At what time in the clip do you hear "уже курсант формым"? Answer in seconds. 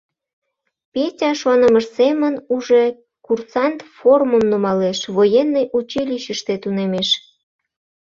2.55-4.43